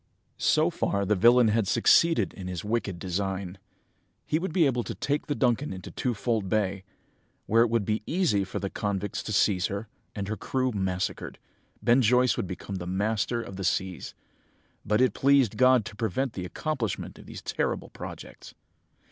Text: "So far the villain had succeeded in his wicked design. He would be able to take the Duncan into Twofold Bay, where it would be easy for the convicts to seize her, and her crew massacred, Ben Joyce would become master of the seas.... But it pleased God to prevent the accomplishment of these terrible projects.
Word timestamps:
"So 0.39 0.71
far 0.71 1.05
the 1.05 1.13
villain 1.13 1.49
had 1.49 1.67
succeeded 1.67 2.33
in 2.33 2.47
his 2.47 2.65
wicked 2.65 2.97
design. 2.97 3.59
He 4.25 4.39
would 4.39 4.51
be 4.51 4.65
able 4.65 4.81
to 4.85 4.95
take 4.95 5.27
the 5.27 5.35
Duncan 5.35 5.71
into 5.71 5.91
Twofold 5.91 6.49
Bay, 6.49 6.83
where 7.45 7.61
it 7.61 7.69
would 7.69 7.85
be 7.85 8.01
easy 8.07 8.43
for 8.43 8.57
the 8.57 8.71
convicts 8.71 9.21
to 9.21 9.31
seize 9.31 9.67
her, 9.67 9.87
and 10.15 10.27
her 10.27 10.35
crew 10.35 10.71
massacred, 10.71 11.37
Ben 11.83 12.01
Joyce 12.01 12.35
would 12.35 12.47
become 12.47 12.77
master 12.97 13.43
of 13.43 13.57
the 13.57 13.63
seas.... 13.63 14.15
But 14.83 15.01
it 15.01 15.13
pleased 15.13 15.55
God 15.55 15.85
to 15.85 15.95
prevent 15.95 16.33
the 16.33 16.45
accomplishment 16.45 17.19
of 17.19 17.27
these 17.27 17.43
terrible 17.43 17.89
projects. 17.89 18.55